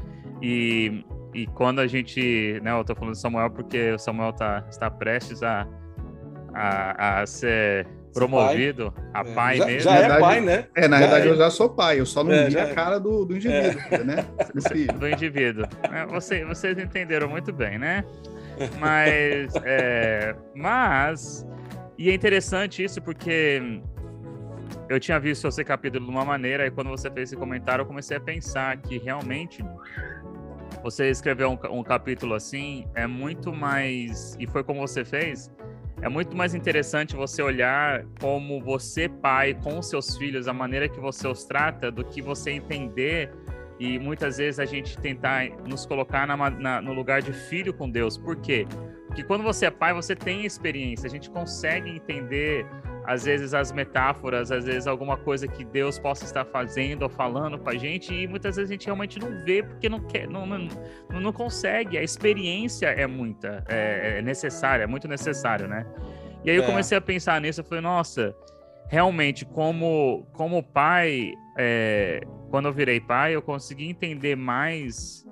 E, 0.41 1.03
e 1.33 1.47
quando 1.47 1.79
a 1.79 1.87
gente, 1.87 2.59
né, 2.61 2.71
eu 2.71 2.83
tô 2.83 2.95
falando 2.95 3.13
de 3.13 3.19
Samuel 3.19 3.49
porque 3.49 3.93
o 3.93 3.97
Samuel 3.97 4.33
tá, 4.33 4.63
está 4.69 4.89
prestes 4.89 5.41
a, 5.41 5.67
a, 6.53 7.21
a 7.21 7.25
ser 7.25 7.87
promovido 8.13 8.91
pai. 8.91 9.03
a 9.13 9.19
é. 9.19 9.33
pai 9.33 9.57
já, 9.57 9.65
mesmo. 9.65 9.91
Já 9.91 9.95
é 9.97 10.19
pai, 10.19 10.41
né? 10.41 10.67
É, 10.75 10.87
na 10.87 10.97
já 10.97 11.01
verdade 11.07 11.27
é. 11.27 11.31
eu 11.31 11.37
já 11.37 11.49
sou 11.49 11.69
pai, 11.69 11.99
eu 11.99 12.05
só 12.05 12.23
não 12.23 12.33
é, 12.33 12.49
vi 12.49 12.57
a 12.57 12.67
é. 12.67 12.73
cara 12.73 12.99
do, 12.99 13.25
do 13.25 13.35
indivíduo, 13.35 13.81
é. 13.91 14.03
né? 14.03 14.25
Do 14.99 15.09
indivíduo. 15.09 15.65
É, 15.91 16.05
você, 16.05 16.45
vocês 16.45 16.77
entenderam 16.77 17.27
muito 17.27 17.51
bem, 17.51 17.77
né? 17.77 18.03
Mas, 18.79 19.53
é, 19.63 20.35
mas, 20.55 21.45
e 21.97 22.09
é 22.09 22.13
interessante 22.13 22.83
isso 22.83 23.01
porque 23.01 23.81
eu 24.89 24.99
tinha 24.99 25.19
visto 25.19 25.47
esse 25.47 25.63
capítulo 25.63 26.05
de 26.05 26.11
uma 26.11 26.25
maneira, 26.25 26.65
e 26.65 26.71
quando 26.71 26.89
você 26.89 27.09
fez 27.11 27.29
esse 27.29 27.35
comentário, 27.35 27.81
eu 27.81 27.85
comecei 27.85 28.17
a 28.17 28.21
pensar 28.21 28.77
que 28.77 28.97
realmente 28.97 29.63
você 30.81 31.09
escrever 31.09 31.45
um, 31.45 31.57
um 31.71 31.83
capítulo 31.83 32.33
assim 32.33 32.87
é 32.95 33.05
muito 33.05 33.51
mais. 33.51 34.35
E 34.39 34.47
foi 34.47 34.63
como 34.63 34.79
você 34.79 35.03
fez. 35.03 35.51
É 36.01 36.07
muito 36.07 36.37
mais 36.37 36.53
interessante 36.53 37.15
você 37.15 37.41
olhar 37.41 38.05
como 38.21 38.61
você, 38.61 39.09
pai, 39.09 39.55
com 39.55 39.81
seus 39.81 40.15
filhos, 40.15 40.47
a 40.47 40.53
maneira 40.53 40.87
que 40.87 40.99
você 40.99 41.27
os 41.27 41.43
trata, 41.43 41.91
do 41.91 42.03
que 42.03 42.21
você 42.21 42.51
entender 42.51 43.33
e 43.79 43.99
muitas 43.99 44.37
vezes 44.37 44.59
a 44.59 44.65
gente 44.65 44.97
tentar 44.97 45.49
nos 45.67 45.85
colocar 45.85 46.25
na, 46.25 46.49
na, 46.49 46.81
no 46.81 46.93
lugar 46.93 47.21
de 47.21 47.31
filho 47.31 47.73
com 47.73 47.89
Deus. 47.89 48.17
Por 48.17 48.35
quê? 48.37 48.65
Porque 49.07 49.23
quando 49.23 49.43
você 49.43 49.67
é 49.67 49.71
pai, 49.71 49.93
você 49.93 50.15
tem 50.15 50.45
experiência, 50.45 51.07
a 51.07 51.09
gente 51.09 51.29
consegue 51.29 51.89
entender 51.89 52.65
às 53.07 53.23
vezes 53.23 53.53
as 53.53 53.71
metáforas, 53.71 54.51
às 54.51 54.65
vezes 54.65 54.85
alguma 54.85 55.15
coisa 55.15 55.47
que 55.47 55.63
Deus 55.63 55.97
possa 55.97 56.25
estar 56.25 56.43
fazendo 56.43 57.03
ou 57.03 57.09
falando 57.09 57.57
com 57.57 57.69
a 57.69 57.75
gente, 57.75 58.13
e 58.13 58.27
muitas 58.27 58.57
vezes 58.57 58.69
a 58.69 58.73
gente 58.73 58.85
realmente 58.85 59.17
não 59.17 59.45
vê 59.45 59.63
porque 59.63 59.87
não 59.87 60.01
quer, 60.01 60.27
não, 60.27 60.45
não, 60.45 60.67
não 61.09 61.31
consegue. 61.31 61.97
A 61.97 62.03
experiência 62.03 62.87
é 62.87 63.07
muita, 63.07 63.63
é, 63.69 64.17
é 64.17 64.21
necessária, 64.21 64.83
é 64.83 64.87
muito 64.87 65.07
necessário, 65.07 65.69
né? 65.69 65.85
E 66.43 66.49
aí 66.49 66.57
eu 66.57 66.63
é. 66.63 66.65
comecei 66.65 66.97
a 66.97 67.01
pensar 67.01 67.39
nisso, 67.39 67.61
eu 67.61 67.65
falei, 67.65 67.81
nossa, 67.81 68.35
realmente, 68.89 69.45
como, 69.45 70.27
como 70.33 70.61
pai, 70.61 71.31
é, 71.57 72.21
quando 72.49 72.67
eu 72.67 72.73
virei 72.73 72.99
pai, 72.99 73.35
eu 73.35 73.41
consegui 73.41 73.89
entender 73.89 74.35
mais 74.35 75.25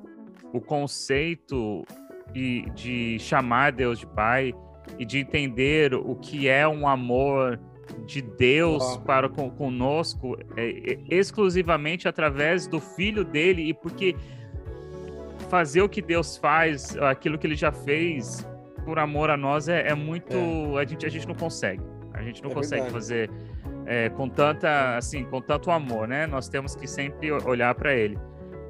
o 0.54 0.60
conceito 0.62 1.86
de, 2.32 2.70
de 2.72 3.20
chamar 3.20 3.72
Deus 3.72 4.00
de 4.00 4.08
pai 4.08 4.54
e 5.00 5.06
de 5.06 5.20
entender 5.20 5.94
o 5.94 6.16
que 6.16 6.48
é 6.48 6.68
um 6.68 6.88
amor 6.88 7.60
de 8.06 8.22
Deus 8.22 8.84
oh. 8.84 9.02
para 9.02 9.30
com, 9.30 9.50
conosco 9.50 10.38
é, 10.58 10.94
é, 10.94 11.00
exclusivamente 11.10 12.08
através 12.08 12.68
do 12.68 12.80
filho 12.80 13.24
dele 13.24 13.70
e 13.70 13.74
porque 13.74 14.16
fazer 15.50 15.82
o 15.82 15.90
que 15.90 16.02
Deus 16.02 16.38
faz, 16.38 16.98
aquilo 16.98 17.38
que 17.38 17.46
ele 17.46 17.56
já 17.56 17.72
fez 17.72 18.48
por 18.84 19.00
amor 19.00 19.30
a 19.30 19.38
nós 19.38 19.68
é, 19.68 19.88
é 19.88 19.96
muito 19.96 20.36
é. 20.78 20.82
a 20.82 20.86
gente 20.86 21.06
a 21.06 21.10
gente 21.10 21.28
não 21.28 21.36
consegue 21.36 21.82
a 22.14 22.22
gente 22.22 22.42
não 22.42 22.52
é 22.52 22.54
consegue 22.54 22.84
verdade. 22.84 22.94
fazer 22.94 23.30
é, 23.86 24.10
com 24.10 24.28
tanta 24.28 24.98
assim 24.98 25.24
com 25.26 25.42
tanto 25.42 25.72
amor 25.72 26.08
né? 26.08 26.26
Nós 26.28 26.50
temos 26.50 26.76
que 26.76 26.88
sempre 26.88 27.32
olhar 27.32 27.74
para 27.76 27.94
ele. 27.94 28.18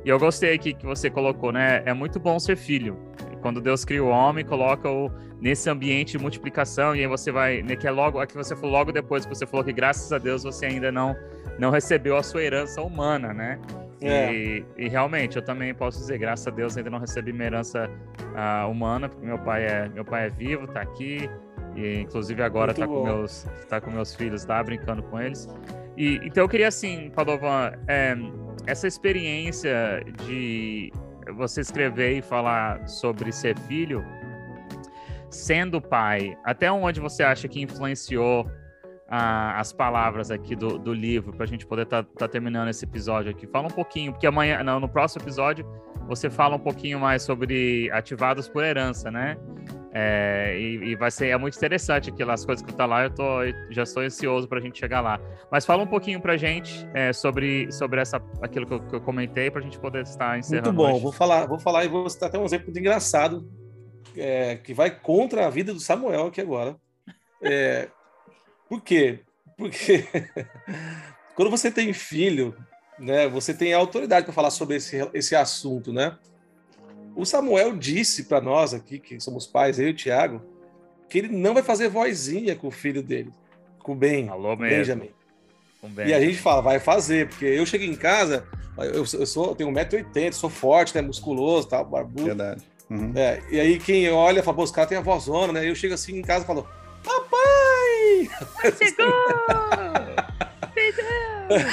E 0.03 0.09
eu 0.09 0.19
gostei 0.19 0.53
aqui 0.53 0.73
que 0.73 0.85
você 0.85 1.09
colocou 1.09 1.51
né? 1.51 1.81
É 1.85 1.93
muito 1.93 2.19
bom 2.19 2.39
ser 2.39 2.55
filho. 2.55 2.97
Quando 3.41 3.61
Deus 3.61 3.85
cria 3.85 4.03
o 4.03 4.07
homem, 4.07 4.43
coloca-o 4.43 5.11
nesse 5.39 5.69
ambiente 5.69 6.13
de 6.13 6.17
multiplicação, 6.17 6.95
e 6.95 7.01
aí 7.01 7.07
você 7.07 7.31
vai, 7.31 7.61
né, 7.61 7.75
que 7.75 7.87
é 7.87 7.91
logo, 7.91 8.19
aqui 8.19 8.35
você 8.35 8.55
falou 8.55 8.71
logo 8.71 8.91
depois 8.91 9.25
que 9.25 9.35
você 9.35 9.45
falou 9.45 9.63
que 9.63 9.73
graças 9.73 10.11
a 10.11 10.17
Deus 10.17 10.43
você 10.43 10.65
ainda 10.65 10.91
não, 10.91 11.15
não 11.59 11.69
recebeu 11.69 12.17
a 12.17 12.23
sua 12.23 12.43
herança 12.43 12.81
humana, 12.81 13.33
né? 13.33 13.59
É. 14.01 14.33
E, 14.33 14.65
e, 14.77 14.89
realmente, 14.89 15.37
eu 15.37 15.41
também 15.41 15.73
posso 15.73 15.99
dizer, 15.99 16.17
graças 16.17 16.47
a 16.47 16.51
Deus 16.51 16.75
ainda 16.75 16.89
não 16.89 16.99
recebi 16.99 17.31
minha 17.31 17.45
herança 17.45 17.89
uh, 18.33 18.69
humana, 18.69 19.07
porque 19.07 19.25
meu 19.25 19.37
pai 19.39 19.63
é, 19.63 19.89
meu 19.89 20.03
pai 20.03 20.27
é 20.27 20.29
vivo, 20.29 20.67
tá 20.67 20.81
aqui, 20.81 21.29
e 21.75 21.99
inclusive 21.99 22.41
agora 22.41 22.73
tá 22.73 22.87
com, 22.87 23.03
meus, 23.03 23.45
tá 23.67 23.81
com 23.81 23.91
meus 23.91 24.15
filhos, 24.15 24.45
tá 24.45 24.63
brincando 24.63 25.03
com 25.03 25.19
eles. 25.19 25.47
E, 25.97 26.19
então 26.23 26.43
eu 26.43 26.49
queria 26.49 26.67
assim, 26.67 27.09
Padovan, 27.09 27.71
é, 27.87 28.15
essa 28.65 28.87
experiência 28.87 30.03
de 30.25 30.91
você 31.35 31.61
escrever 31.61 32.17
e 32.17 32.21
falar 32.21 32.87
sobre 32.87 33.31
ser 33.31 33.57
filho, 33.59 34.03
sendo 35.29 35.81
pai, 35.81 36.37
até 36.43 36.71
onde 36.71 36.99
você 36.99 37.23
acha 37.23 37.47
que 37.47 37.61
influenciou 37.61 38.49
ah, 39.07 39.59
as 39.59 39.71
palavras 39.71 40.31
aqui 40.31 40.55
do, 40.55 40.77
do 40.77 40.93
livro, 40.93 41.33
para 41.33 41.43
a 41.43 41.47
gente 41.47 41.65
poder 41.65 41.83
estar 41.83 42.03
tá, 42.03 42.09
tá 42.19 42.27
terminando 42.27 42.69
esse 42.69 42.85
episódio 42.85 43.31
aqui? 43.31 43.45
Fala 43.47 43.67
um 43.67 43.71
pouquinho, 43.71 44.11
porque 44.11 44.25
amanhã, 44.25 44.63
não, 44.63 44.79
no 44.79 44.89
próximo 44.89 45.23
episódio, 45.23 45.65
você 46.07 46.29
fala 46.29 46.55
um 46.55 46.59
pouquinho 46.59 46.99
mais 46.99 47.23
sobre 47.23 47.89
ativados 47.91 48.47
por 48.47 48.63
herança, 48.63 49.11
né? 49.11 49.37
É, 49.97 50.59
e, 50.59 50.89
e, 50.89 50.95
vai 50.97 51.09
ser 51.09 51.27
é 51.27 51.37
muito 51.37 51.55
interessante 51.55 52.09
aquelas 52.09 52.43
coisas 52.45 52.65
que 52.65 52.73
tá 52.73 52.85
lá. 52.85 53.05
Eu 53.05 53.11
tô, 53.11 53.23
já 53.69 53.83
estou 53.83 54.03
ansioso 54.03 54.45
para 54.45 54.59
a 54.59 54.61
gente 54.61 54.77
chegar 54.77 54.99
lá. 54.99 55.17
Mas 55.49 55.65
fala 55.65 55.83
um 55.83 55.87
pouquinho 55.87 56.19
para 56.19 56.33
a 56.33 56.37
gente 56.37 56.85
é, 56.93 57.13
sobre, 57.13 57.71
sobre 57.71 58.01
essa, 58.01 58.21
aquilo 58.41 58.65
que 58.65 58.73
eu, 58.73 58.79
que 58.81 58.93
eu 58.93 58.99
comentei 58.99 59.49
para 59.49 59.61
a 59.61 59.63
gente 59.63 59.79
poder 59.79 60.03
estar 60.03 60.37
encerrando. 60.37 60.73
Muito 60.73 60.83
bom. 60.83 60.93
Hoje. 60.95 61.01
Vou 61.01 61.11
falar, 61.13 61.45
vou 61.45 61.57
falar 61.57 61.85
e 61.85 61.87
vou 61.87 62.09
citar 62.09 62.27
até 62.27 62.37
um 62.37 62.43
exemplo 62.43 62.65
muito 62.65 62.79
engraçado 62.79 63.49
é, 64.17 64.57
que 64.57 64.73
vai 64.73 64.89
contra 64.89 65.47
a 65.47 65.49
vida 65.49 65.73
do 65.73 65.79
Samuel 65.79 66.27
aqui 66.27 66.41
agora. 66.41 66.75
É, 67.41 67.87
por 68.67 68.81
quê? 68.81 69.21
Porque 69.57 70.05
quando 71.35 71.49
você 71.49 71.71
tem 71.71 71.93
filho, 71.93 72.53
né, 72.99 73.29
você 73.29 73.53
tem 73.53 73.73
autoridade 73.73 74.25
para 74.25 74.33
falar 74.33 74.51
sobre 74.51 74.75
esse, 74.75 74.97
esse 75.13 75.35
assunto, 75.37 75.93
né? 75.93 76.17
O 77.15 77.25
Samuel 77.25 77.75
disse 77.77 78.25
para 78.25 78.41
nós 78.41 78.73
aqui, 78.73 78.99
que 78.99 79.19
somos 79.19 79.47
pais, 79.47 79.79
eu 79.79 79.87
e 79.87 79.91
o 79.91 79.95
Tiago, 79.95 80.41
que 81.09 81.19
ele 81.19 81.29
não 81.29 81.53
vai 81.53 81.63
fazer 81.63 81.87
vozinha 81.87 82.55
com 82.55 82.67
o 82.67 82.71
filho 82.71 83.01
dele, 83.01 83.31
com 83.79 83.93
o 83.93 83.95
Ben, 83.95 84.29
Alô, 84.29 84.55
Benjamin. 84.55 85.09
Ben. 85.83 86.07
E 86.07 86.13
a 86.13 86.19
gente 86.19 86.37
fala, 86.37 86.61
vai 86.61 86.79
fazer, 86.79 87.29
porque 87.29 87.45
eu 87.45 87.65
cheguei 87.65 87.87
em 87.87 87.95
casa, 87.95 88.45
eu, 88.77 89.05
eu, 89.13 89.25
sou, 89.25 89.49
eu 89.49 89.55
tenho 89.55 89.71
1,80m, 89.71 90.33
sou 90.33 90.49
forte, 90.49 90.95
né, 90.95 91.01
musculoso, 91.01 91.67
tal, 91.67 91.85
barbudo. 91.85 92.25
Verdade. 92.25 92.63
Uhum. 92.89 93.13
É, 93.15 93.41
e 93.49 93.59
aí 93.59 93.79
quem 93.79 94.09
olha 94.09 94.43
fala, 94.43 94.61
os 94.61 94.71
caras 94.71 94.89
têm 94.89 94.97
a 94.97 95.01
vozona, 95.01 95.53
né? 95.53 95.67
Eu 95.67 95.75
chego 95.75 95.93
assim 95.93 96.17
em 96.17 96.21
casa 96.21 96.43
e 96.43 96.47
falo, 96.47 96.67
papai! 97.03 98.29
Chegou! 98.77 99.05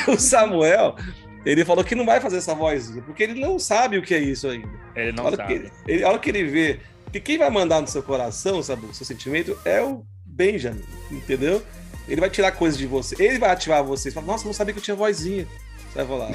o 0.14 0.18
Samuel, 0.18 0.96
ele 1.44 1.64
falou 1.64 1.84
que 1.84 1.94
não 1.94 2.06
vai 2.06 2.20
fazer 2.20 2.38
essa 2.38 2.54
vozinha, 2.54 3.02
porque 3.02 3.22
ele 3.22 3.40
não 3.40 3.58
sabe 3.58 3.98
o 3.98 4.02
que 4.02 4.14
é 4.14 4.18
isso 4.18 4.48
ainda. 4.48 4.81
Ele 4.94 5.12
não 5.12 5.34
sabe. 5.34 5.58
Que 5.58 5.72
ele, 5.86 6.04
a 6.04 6.08
hora 6.08 6.18
que 6.18 6.30
ele 6.30 6.44
vê 6.44 6.80
que 7.12 7.20
quem 7.20 7.38
vai 7.38 7.50
mandar 7.50 7.80
no 7.80 7.86
seu 7.86 8.02
coração, 8.02 8.62
sabe, 8.62 8.86
o 8.86 8.94
seu 8.94 9.04
sentimento, 9.04 9.58
é 9.64 9.82
o 9.82 10.04
Benjamin, 10.24 10.82
entendeu? 11.10 11.62
Ele 12.08 12.20
vai 12.20 12.30
tirar 12.30 12.52
coisas 12.52 12.78
de 12.78 12.86
você, 12.86 13.14
ele 13.22 13.38
vai 13.38 13.50
ativar 13.50 13.84
você. 13.84 14.10
Você 14.10 14.14
fala, 14.14 14.26
nossa, 14.26 14.46
não 14.46 14.52
sabia 14.52 14.72
que 14.72 14.80
eu 14.80 14.82
tinha 14.82 14.96
vozinha. 14.96 15.46
Você 15.92 16.02
vai 16.02 16.06
falar. 16.06 16.30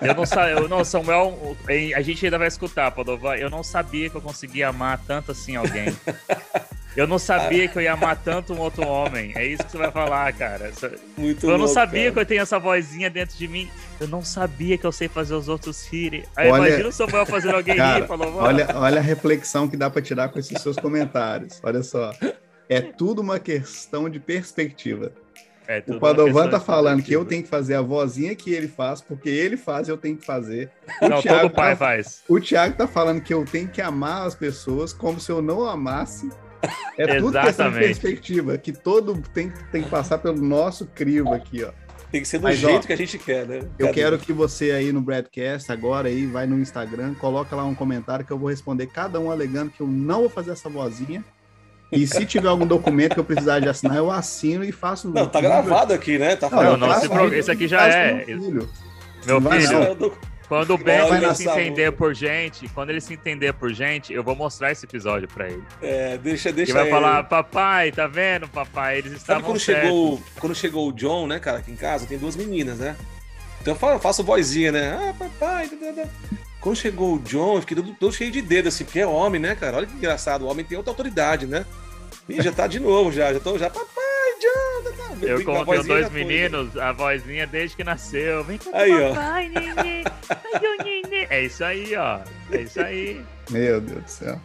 Eu 0.00 0.14
não 0.14 0.24
sabia, 0.24 0.52
eu 0.52 0.68
não, 0.70 0.84
Samuel, 0.84 1.56
a 1.96 2.00
gente 2.00 2.24
ainda 2.24 2.38
vai 2.38 2.46
escutar, 2.46 2.90
Padova. 2.92 3.36
Eu 3.36 3.50
não 3.50 3.64
sabia 3.64 4.08
que 4.08 4.16
eu 4.16 4.22
conseguia 4.22 4.68
amar 4.68 5.00
tanto 5.04 5.32
assim 5.32 5.56
alguém. 5.56 5.94
Eu 6.96 7.06
não 7.06 7.18
sabia 7.18 7.66
que 7.66 7.76
eu 7.76 7.82
ia 7.82 7.92
amar 7.92 8.16
tanto 8.16 8.54
um 8.54 8.60
outro 8.60 8.86
homem. 8.86 9.32
É 9.34 9.44
isso 9.44 9.64
que 9.64 9.72
você 9.72 9.78
vai 9.78 9.90
falar, 9.90 10.32
cara. 10.32 10.70
Muito 11.16 11.48
Eu 11.48 11.58
não 11.58 11.66
sabia 11.66 12.02
cara. 12.02 12.12
que 12.12 12.18
eu 12.20 12.26
tenho 12.26 12.42
essa 12.42 12.58
vozinha 12.58 13.10
dentro 13.10 13.36
de 13.36 13.48
mim. 13.48 13.68
Eu 14.00 14.06
não 14.06 14.22
sabia 14.22 14.78
que 14.78 14.86
eu 14.86 14.92
sei 14.92 15.08
fazer 15.08 15.34
os 15.34 15.48
outros 15.48 15.86
rirem. 15.88 16.24
Aí 16.36 16.50
olha, 16.50 16.68
imagina 16.68 16.88
o 16.88 16.92
Samuel 16.92 17.26
fazendo 17.26 17.56
alguém 17.56 17.76
cara, 17.76 18.00
rir. 18.00 18.06
Falou, 18.06 18.34
olha, 18.36 18.68
olha 18.74 18.98
a 18.98 19.02
reflexão 19.02 19.68
que 19.68 19.76
dá 19.76 19.90
para 19.90 20.02
tirar 20.02 20.28
com 20.28 20.38
esses 20.38 20.60
seus 20.62 20.76
comentários. 20.76 21.60
Olha 21.62 21.82
só. 21.82 22.12
É 22.68 22.80
tudo 22.80 23.20
uma 23.20 23.38
questão 23.38 24.08
de 24.08 24.20
perspectiva. 24.20 25.12
É 25.66 25.82
o 25.86 25.98
Padovan 25.98 26.48
tá 26.50 26.60
falando 26.60 27.02
que 27.02 27.12
eu 27.12 27.24
tenho 27.24 27.42
que 27.42 27.48
fazer 27.48 27.74
a 27.74 27.80
vozinha 27.80 28.34
que 28.34 28.52
ele 28.52 28.68
faz, 28.68 29.00
porque 29.00 29.30
ele 29.30 29.56
faz 29.56 29.88
e 29.88 29.90
eu 29.90 29.96
tenho 29.96 30.16
que 30.16 30.24
fazer. 30.24 30.70
O 31.00 31.08
não, 31.08 31.22
Thiago 31.22 31.40
todo 31.40 31.54
pai 31.54 31.70
tá, 31.70 31.76
faz. 31.76 32.22
O 32.28 32.38
Thiago 32.38 32.76
tá 32.76 32.86
falando 32.86 33.22
que 33.22 33.32
eu 33.32 33.44
tenho 33.46 33.68
que 33.68 33.80
amar 33.80 34.26
as 34.26 34.34
pessoas 34.34 34.92
como 34.92 35.18
se 35.18 35.32
eu 35.32 35.40
não 35.40 35.64
amasse 35.64 36.28
é 36.98 37.18
tudo 37.18 37.40
questão 37.40 37.70
de 37.70 37.78
perspectiva, 37.78 38.58
que 38.58 38.72
todo 38.72 39.20
tem, 39.32 39.52
tem 39.70 39.82
que 39.82 39.90
passar 39.90 40.18
pelo 40.18 40.40
nosso 40.40 40.86
crivo 40.86 41.32
aqui, 41.32 41.64
ó. 41.64 41.70
Tem 42.10 42.22
que 42.22 42.28
ser 42.28 42.38
do 42.38 42.44
Mas, 42.44 42.58
jeito 42.58 42.84
ó, 42.84 42.86
que 42.86 42.92
a 42.92 42.96
gente 42.96 43.18
quer, 43.18 43.44
né? 43.44 43.58
Eu 43.76 43.86
Cadê? 43.86 44.00
quero 44.00 44.18
que 44.18 44.32
você 44.32 44.70
aí 44.70 44.92
no 44.92 45.00
Broadcast, 45.00 45.72
agora 45.72 46.08
aí, 46.08 46.26
vai 46.26 46.46
no 46.46 46.58
Instagram, 46.60 47.12
coloca 47.14 47.56
lá 47.56 47.64
um 47.64 47.74
comentário 47.74 48.24
que 48.24 48.30
eu 48.30 48.38
vou 48.38 48.50
responder 48.50 48.86
cada 48.86 49.18
um 49.18 49.32
alegando 49.32 49.72
que 49.72 49.80
eu 49.80 49.86
não 49.88 50.20
vou 50.20 50.28
fazer 50.28 50.52
essa 50.52 50.68
vozinha. 50.68 51.24
E 51.90 52.06
se 52.06 52.24
tiver 52.24 52.48
algum 52.48 52.66
documento 52.66 53.14
que 53.14 53.20
eu 53.20 53.24
precisar 53.24 53.60
de 53.60 53.68
assinar, 53.68 53.96
eu 53.96 54.10
assino 54.10 54.64
e 54.64 54.72
faço. 54.72 55.08
Não, 55.08 55.26
tá 55.26 55.40
gravado 55.40 55.92
aqui, 55.92 56.18
né? 56.18 56.36
Tá 56.36 56.48
não, 56.50 56.76
não, 56.76 56.88
não, 56.88 57.34
esse 57.34 57.50
aqui 57.50 57.68
já 57.68 57.86
é. 57.86 58.14
Meu 58.14 58.40
filho. 58.40 58.68
Meu 59.26 59.40
filho. 59.40 60.12
Quando 60.54 60.74
o 60.74 60.78
Ben 60.78 61.00
ele 61.16 61.34
se 61.34 61.48
entender 61.48 61.90
por 61.90 62.14
gente, 62.14 62.68
quando 62.68 62.90
ele 62.90 63.00
se 63.00 63.12
entender 63.12 63.52
por 63.54 63.72
gente, 63.72 64.12
eu 64.12 64.22
vou 64.22 64.36
mostrar 64.36 64.70
esse 64.70 64.84
episódio 64.86 65.26
pra 65.26 65.48
ele. 65.48 65.64
É, 65.82 66.16
deixa, 66.16 66.52
deixa. 66.52 66.70
Ele 66.70 66.78
vai 66.78 66.90
falar, 66.90 67.24
papai, 67.24 67.90
tá 67.90 68.06
vendo, 68.06 68.46
papai? 68.46 68.98
Eles 68.98 69.14
estavam 69.14 69.42
Sabe 69.42 69.52
quando 69.52 69.60
chegou, 69.60 70.22
quando 70.38 70.54
chegou 70.54 70.88
o 70.88 70.92
John, 70.92 71.26
né, 71.26 71.40
cara, 71.40 71.58
aqui 71.58 71.72
em 71.72 71.76
casa, 71.76 72.06
tem 72.06 72.16
duas 72.16 72.36
meninas, 72.36 72.78
né? 72.78 72.96
Então 73.60 73.76
eu 73.90 73.98
faço 73.98 74.22
vozinha, 74.22 74.70
né? 74.70 75.10
Ah, 75.10 75.14
papai. 75.18 75.68
Da, 75.68 75.90
da. 75.90 76.08
Quando 76.60 76.76
chegou 76.76 77.16
o 77.16 77.18
John, 77.18 77.56
eu 77.56 77.60
fiquei 77.62 77.76
todo, 77.76 77.92
todo, 77.94 78.14
cheio 78.14 78.30
de 78.30 78.40
dedo, 78.40 78.68
assim, 78.68 78.84
porque 78.84 79.00
é 79.00 79.06
homem, 79.06 79.40
né, 79.40 79.56
cara? 79.56 79.78
Olha 79.78 79.86
que 79.88 79.96
engraçado, 79.96 80.42
o 80.44 80.48
homem 80.48 80.64
tem 80.64 80.78
outra 80.78 80.92
autoridade, 80.92 81.46
né? 81.46 81.66
E 82.28 82.40
já 82.40 82.52
tá 82.52 82.68
de 82.68 82.78
novo, 82.78 83.10
já, 83.10 83.32
já 83.32 83.40
tô, 83.40 83.58
já, 83.58 83.68
papai, 83.68 83.84
tá, 83.86 84.00
tá. 84.00 84.03
Eu, 85.26 85.44
como 85.44 85.64
tenho 85.64 85.84
dois 85.84 86.10
meninos, 86.10 86.72
foi, 86.72 86.82
a 86.82 86.92
vozinha 86.92 87.46
desde 87.46 87.76
que 87.76 87.84
nasceu. 87.84 88.44
Vem 88.44 88.58
cá, 88.58 88.70
aí, 88.72 88.90
papai, 88.90 89.52
ó. 89.54 89.60
Nenê. 89.60 90.04
Nenê. 90.84 91.26
É 91.30 91.44
isso 91.44 91.64
aí, 91.64 91.96
ó. 91.96 92.20
É 92.50 92.60
isso 92.60 92.80
aí. 92.80 93.24
Meu 93.50 93.80
Deus 93.80 94.02
do 94.02 94.08
céu. 94.10 94.40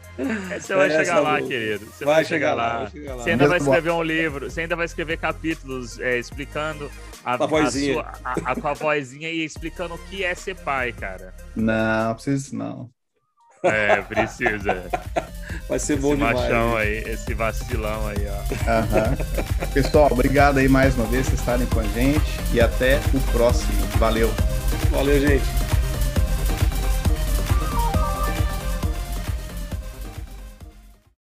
É, 0.51 0.59
você 0.59 0.75
vai 0.75 0.89
chegar 0.89 1.19
lá, 1.19 1.41
querido. 1.41 1.85
Você 1.85 2.05
vai, 2.05 2.15
vai 2.15 2.25
chegar, 2.25 2.49
chegar, 2.49 2.55
lá. 2.55 2.89
Chegar 2.89 3.15
lá. 3.15 3.23
Você 3.23 3.29
ainda 3.31 3.47
vai 3.47 3.57
escrever 3.57 3.91
um 3.91 4.03
livro, 4.03 4.51
você 4.51 4.61
ainda 4.61 4.75
vai 4.75 4.85
escrever 4.85 5.17
capítulos 5.17 5.99
é, 5.99 6.17
explicando 6.17 6.91
a, 7.23 7.33
a, 7.35 7.47
vozinha. 7.47 8.01
A, 8.01 8.35
sua, 8.35 8.51
a, 8.51 8.55
com 8.55 8.67
a 8.67 8.73
vozinha 8.73 9.29
e 9.29 9.43
explicando 9.43 9.95
o 9.95 9.97
que 9.97 10.23
é 10.23 10.35
ser 10.35 10.55
pai, 10.55 10.91
cara. 10.91 11.33
Não, 11.55 12.13
preciso 12.13 12.55
não. 12.55 12.89
É, 13.63 14.01
precisa. 14.01 14.85
Vai 15.67 15.79
ser 15.79 15.97
bom 15.97 16.09
esse 16.09 16.17
demais. 16.17 16.35
machão 16.39 16.77
aí, 16.77 16.97
esse 17.05 17.33
vacilão 17.33 18.07
aí, 18.07 18.27
ó. 18.27 18.39
Uhum. 18.71 19.67
Pessoal, 19.73 20.07
obrigado 20.11 20.57
aí 20.57 20.67
mais 20.67 20.95
uma 20.95 21.05
vez 21.05 21.27
por 21.29 21.35
estarem 21.35 21.67
com 21.67 21.79
a 21.79 21.83
gente 21.83 22.39
e 22.53 22.59
até 22.59 22.99
o 23.13 23.19
próximo. 23.31 23.73
Valeu. 23.97 24.31
Valeu, 24.91 25.19
gente. 25.19 25.68